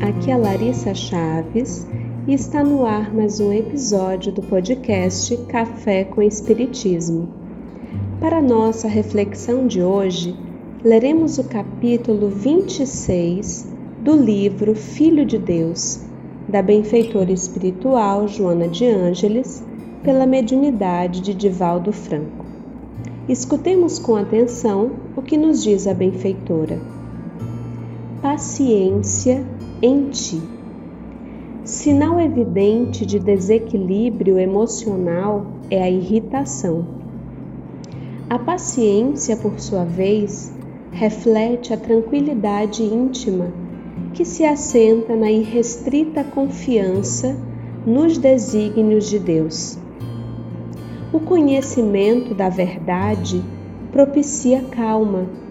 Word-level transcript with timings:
Aqui 0.00 0.30
é 0.30 0.36
Larissa 0.38 0.94
Chaves 0.94 1.86
e 2.26 2.32
está 2.32 2.64
no 2.64 2.86
ar 2.86 3.14
mais 3.14 3.38
um 3.38 3.52
episódio 3.52 4.32
do 4.32 4.40
podcast 4.40 5.36
Café 5.48 6.04
com 6.04 6.22
Espiritismo. 6.22 7.28
Para 8.18 8.40
nossa 8.40 8.88
reflexão 8.88 9.66
de 9.66 9.82
hoje, 9.82 10.34
leremos 10.82 11.36
o 11.36 11.44
capítulo 11.44 12.30
26 12.30 13.68
do 14.00 14.16
livro 14.16 14.74
Filho 14.74 15.26
de 15.26 15.36
Deus, 15.36 16.00
da 16.48 16.62
benfeitora 16.62 17.30
espiritual 17.30 18.26
Joana 18.26 18.68
de 18.68 18.86
Ângeles, 18.86 19.62
pela 20.02 20.24
mediunidade 20.24 21.20
de 21.20 21.34
Divaldo 21.34 21.92
Franco. 21.92 22.46
Escutemos 23.28 23.98
com 23.98 24.16
atenção 24.16 24.92
o 25.14 25.20
que 25.20 25.36
nos 25.36 25.62
diz 25.62 25.86
a 25.86 25.92
benfeitora. 25.92 26.95
Paciência 28.28 29.46
em 29.80 30.10
ti. 30.10 30.42
Sinal 31.62 32.18
evidente 32.18 33.06
de 33.06 33.20
desequilíbrio 33.20 34.36
emocional 34.36 35.46
é 35.70 35.80
a 35.80 35.88
irritação. 35.88 36.84
A 38.28 38.36
paciência, 38.36 39.36
por 39.36 39.60
sua 39.60 39.84
vez, 39.84 40.52
reflete 40.90 41.72
a 41.72 41.76
tranquilidade 41.76 42.82
íntima 42.82 43.52
que 44.12 44.24
se 44.24 44.44
assenta 44.44 45.14
na 45.14 45.30
irrestrita 45.30 46.24
confiança 46.24 47.38
nos 47.86 48.18
desígnios 48.18 49.08
de 49.08 49.20
Deus. 49.20 49.78
O 51.12 51.20
conhecimento 51.20 52.34
da 52.34 52.48
verdade 52.48 53.40
propicia 53.92 54.62
calma, 54.62 55.45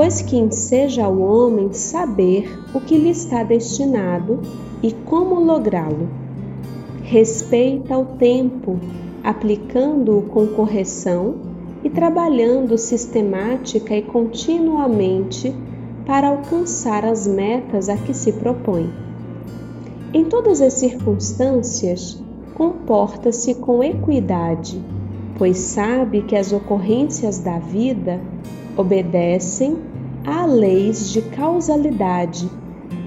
pois 0.00 0.22
que 0.22 0.34
enseja 0.34 1.04
ao 1.04 1.18
homem 1.20 1.74
saber 1.74 2.58
o 2.72 2.80
que 2.80 2.96
lhe 2.96 3.10
está 3.10 3.42
destinado 3.42 4.40
e 4.82 4.92
como 4.92 5.38
lográ-lo. 5.44 6.08
Respeita 7.02 7.98
o 7.98 8.06
tempo, 8.06 8.80
aplicando-o 9.22 10.22
com 10.22 10.46
correção 10.46 11.34
e 11.84 11.90
trabalhando 11.90 12.78
sistemática 12.78 13.94
e 13.94 14.00
continuamente 14.00 15.54
para 16.06 16.28
alcançar 16.28 17.04
as 17.04 17.26
metas 17.26 17.90
a 17.90 17.96
que 17.98 18.14
se 18.14 18.32
propõe. 18.32 18.90
Em 20.14 20.24
todas 20.24 20.62
as 20.62 20.72
circunstâncias, 20.72 22.18
comporta-se 22.54 23.54
com 23.56 23.84
equidade, 23.84 24.82
pois 25.36 25.58
sabe 25.58 26.22
que 26.22 26.36
as 26.36 26.54
ocorrências 26.54 27.38
da 27.38 27.58
vida 27.58 28.18
obedecem 28.76 29.78
a 30.26 30.46
leis 30.46 31.10
de 31.10 31.22
causalidade, 31.22 32.50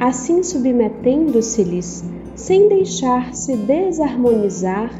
assim 0.00 0.42
submetendo-se-lhes 0.42 2.04
sem 2.34 2.68
deixar-se 2.68 3.56
desarmonizar 3.56 4.90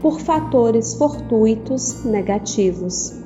por 0.00 0.20
fatores 0.20 0.94
fortuitos 0.94 2.04
negativos. 2.04 3.18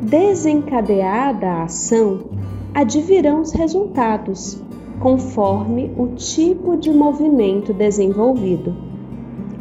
Desencadeada 0.00 1.46
a 1.46 1.62
ação, 1.64 2.30
advirão 2.72 3.40
os 3.40 3.52
resultados, 3.52 4.62
conforme 5.00 5.92
o 5.96 6.08
tipo 6.14 6.76
de 6.76 6.92
movimento 6.92 7.72
desenvolvido. 7.72 8.74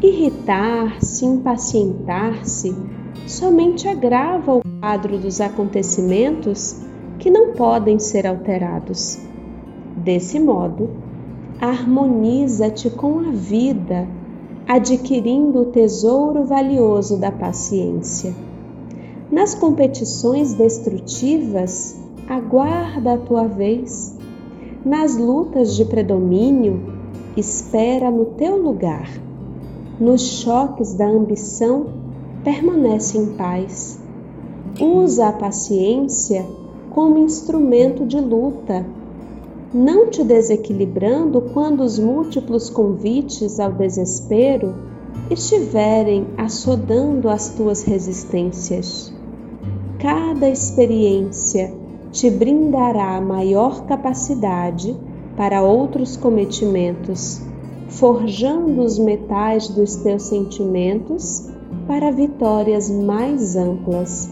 Irritar-se, 0.01 1.25
impacientar-se, 1.25 2.75
somente 3.25 3.87
agrava 3.87 4.55
o 4.55 4.61
quadro 4.79 5.17
dos 5.17 5.41
acontecimentos 5.41 6.81
que 7.19 7.29
não 7.29 7.53
podem 7.53 7.97
ser 7.99 8.27
alterados. 8.27 9.17
Desse 9.95 10.39
modo, 10.39 10.89
harmoniza-te 11.59 12.89
com 12.89 13.19
a 13.19 13.31
vida, 13.31 14.07
adquirindo 14.67 15.61
o 15.61 15.65
tesouro 15.65 16.43
valioso 16.43 17.17
da 17.17 17.31
paciência. 17.31 18.33
Nas 19.31 19.55
competições 19.55 20.53
destrutivas, 20.53 21.99
aguarda 22.29 23.13
a 23.13 23.17
tua 23.17 23.47
vez. 23.47 24.17
Nas 24.85 25.17
lutas 25.17 25.75
de 25.75 25.83
predomínio, 25.83 26.93
espera 27.35 28.09
no 28.11 28.25
teu 28.25 28.61
lugar 28.61 29.09
nos 29.99 30.21
choques 30.21 30.93
da 30.93 31.07
ambição, 31.07 31.87
permanece 32.47 33.17
em 33.17 33.25
paz. 33.33 33.99
Usa 34.79 35.27
a 35.27 35.33
paciência 35.33 36.45
como 36.91 37.17
instrumento 37.17 38.05
de 38.05 38.21
luta, 38.21 38.85
não 39.73 40.09
te 40.09 40.23
desequilibrando 40.23 41.41
quando 41.53 41.81
os 41.81 41.99
múltiplos 41.99 42.69
convites 42.69 43.59
ao 43.59 43.73
desespero 43.73 44.73
estiverem 45.29 46.25
assodando 46.37 47.27
as 47.27 47.49
tuas 47.49 47.83
resistências. 47.83 49.13
Cada 49.99 50.49
experiência 50.49 51.73
te 52.13 52.29
brindará 52.29 53.19
maior 53.19 53.85
capacidade 53.87 54.95
para 55.35 55.61
outros 55.61 56.15
cometimentos 56.15 57.41
forjando 57.89 58.81
os 58.81 58.99
metais 58.99 59.69
dos 59.69 59.95
teus 59.97 60.23
sentimentos 60.23 61.56
para 61.87 62.11
vitórias 62.11 62.89
mais 62.89 63.55
amplas. 63.55 64.29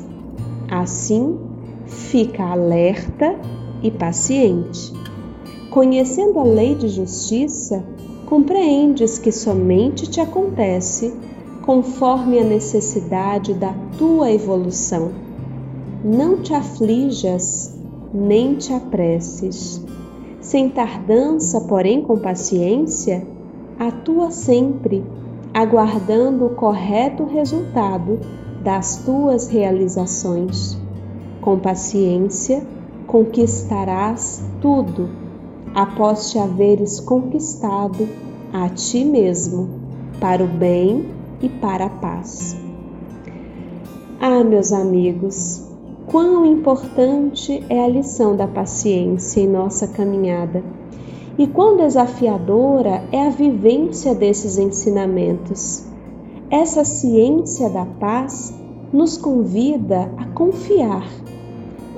Assim, 0.69 1.37
fica 1.85 2.43
alerta 2.43 3.35
e 3.81 3.91
paciente. 3.91 4.93
Conhecendo 5.69 6.39
a 6.39 6.43
lei 6.43 6.75
de 6.75 6.87
justiça, 6.87 7.83
compreendes 8.25 9.19
que 9.19 9.31
somente 9.31 10.07
te 10.07 10.19
acontece 10.19 11.13
conforme 11.65 12.39
a 12.39 12.43
necessidade 12.43 13.53
da 13.53 13.73
tua 13.97 14.31
evolução. 14.31 15.11
Não 16.03 16.37
te 16.37 16.53
aflijas, 16.53 17.75
nem 18.13 18.55
te 18.55 18.71
apresses. 18.71 19.83
Sem 20.39 20.69
tardança, 20.69 21.61
porém 21.61 22.03
com 22.03 22.19
paciência, 22.19 23.25
atua 23.79 24.29
sempre, 24.29 25.03
aguardando 25.55 26.47
o 26.47 26.49
correto 26.49 27.23
resultado 27.23 28.19
das 28.61 28.97
tuas 29.05 29.47
realizações. 29.47 30.77
Com 31.39 31.57
paciência, 31.57 32.61
conquistarás 33.07 34.43
tudo, 34.59 35.09
após 35.73 36.29
te 36.29 36.37
haveres 36.37 36.99
conquistado 36.99 38.05
a 38.51 38.67
ti 38.67 39.05
mesmo, 39.05 39.69
para 40.19 40.43
o 40.43 40.47
bem 40.47 41.05
e 41.41 41.47
para 41.47 41.85
a 41.85 41.89
paz. 41.89 42.57
Ah, 44.19 44.43
meus 44.43 44.73
amigos, 44.73 45.65
quão 46.05 46.45
importante 46.45 47.63
é 47.69 47.81
a 47.81 47.87
lição 47.87 48.35
da 48.35 48.45
paciência 48.47 49.39
em 49.39 49.47
nossa 49.47 49.87
caminhada 49.87 50.61
e 51.37 51.47
quão 51.47 51.75
desafiadora 51.75 53.03
é 53.11 53.27
a 53.27 53.29
vivência 53.29 54.15
desses 54.15 54.57
ensinamentos. 54.57 55.85
Essa 56.49 56.85
ciência 56.85 57.69
da 57.69 57.85
paz 57.85 58.53
nos 58.93 59.17
convida 59.17 60.09
a 60.17 60.25
confiar. 60.27 61.09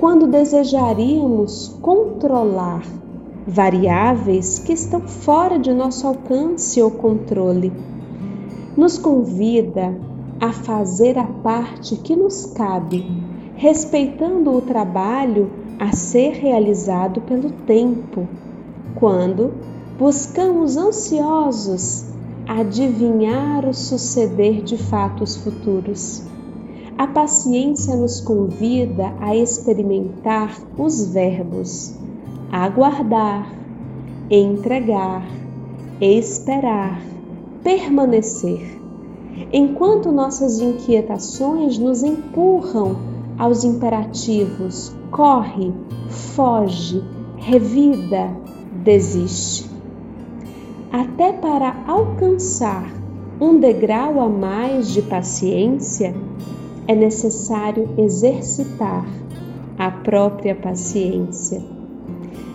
Quando 0.00 0.26
desejaríamos 0.26 1.76
controlar 1.80 2.82
variáveis 3.46 4.58
que 4.58 4.72
estão 4.72 5.00
fora 5.02 5.58
de 5.58 5.72
nosso 5.72 6.06
alcance 6.06 6.82
ou 6.82 6.90
controle, 6.90 7.72
nos 8.76 8.98
convida 8.98 9.96
a 10.40 10.52
fazer 10.52 11.16
a 11.18 11.24
parte 11.24 11.96
que 11.96 12.14
nos 12.16 12.46
cabe, 12.46 13.04
respeitando 13.54 14.50
o 14.50 14.60
trabalho 14.60 15.50
a 15.78 15.92
ser 15.92 16.32
realizado 16.32 17.20
pelo 17.20 17.50
tempo 17.50 18.26
quando 18.98 19.52
buscamos 19.98 20.76
ansiosos 20.76 22.06
adivinhar 22.46 23.64
o 23.68 23.72
suceder 23.72 24.62
de 24.62 24.76
fatos 24.76 25.36
futuros. 25.36 26.22
A 26.96 27.06
paciência 27.06 27.94
nos 27.94 28.20
convida 28.20 29.14
a 29.20 29.36
experimentar 29.36 30.56
os 30.76 31.06
verbos 31.06 31.94
aguardar, 32.50 33.54
entregar, 34.30 35.22
esperar, 36.00 37.00
permanecer. 37.62 38.78
Enquanto 39.52 40.10
nossas 40.10 40.58
inquietações 40.58 41.78
nos 41.78 42.02
empurram 42.02 42.96
aos 43.38 43.64
imperativos 43.64 44.92
corre, 45.10 45.72
foge, 46.08 47.04
revida, 47.36 48.34
desiste. 48.82 49.68
Até 50.92 51.32
para 51.32 51.76
alcançar 51.86 52.90
um 53.40 53.58
degrau 53.58 54.20
a 54.20 54.28
mais 54.28 54.88
de 54.88 55.02
paciência, 55.02 56.14
é 56.86 56.94
necessário 56.94 57.90
exercitar 57.98 59.06
a 59.78 59.90
própria 59.90 60.54
paciência. 60.54 61.62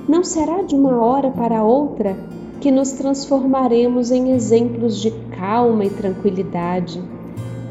Não 0.07 0.23
será 0.23 0.63
de 0.63 0.75
uma 0.75 0.99
hora 0.99 1.29
para 1.29 1.63
outra 1.63 2.17
que 2.59 2.71
nos 2.71 2.93
transformaremos 2.93 4.11
em 4.11 4.31
exemplos 4.31 4.99
de 4.99 5.11
calma 5.37 5.85
e 5.85 5.89
tranquilidade. 5.89 7.01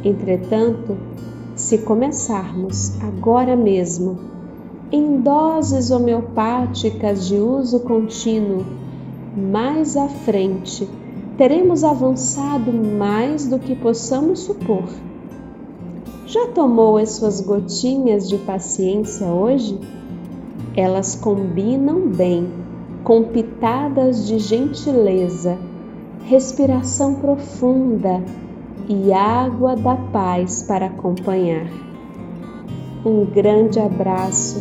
Entretanto, 0.04 0.96
se 1.54 1.78
começarmos 1.78 3.00
agora 3.02 3.54
mesmo, 3.54 4.18
em 4.92 5.20
doses 5.22 5.90
homeopáticas 5.90 7.26
de 7.26 7.36
uso 7.36 7.80
contínuo, 7.80 8.62
mais 9.34 9.96
à 9.96 10.06
frente 10.06 10.86
teremos 11.38 11.82
avançado 11.82 12.70
mais 12.70 13.48
do 13.48 13.58
que 13.58 13.74
possamos 13.74 14.40
supor. 14.40 14.84
Já 16.26 16.48
tomou 16.48 16.98
as 16.98 17.12
suas 17.12 17.40
gotinhas 17.40 18.28
de 18.28 18.36
paciência 18.36 19.26
hoje? 19.26 19.80
Elas 20.76 21.14
combinam 21.14 22.08
bem 22.08 22.48
com 23.02 23.24
pitadas 23.24 24.26
de 24.26 24.38
gentileza, 24.38 25.56
respiração 26.26 27.14
profunda 27.14 28.22
e 28.88 29.12
água 29.12 29.74
da 29.74 29.96
paz 29.96 30.62
para 30.62 30.86
acompanhar. 30.86 31.66
Um 33.04 33.24
grande 33.24 33.80
abraço 33.80 34.60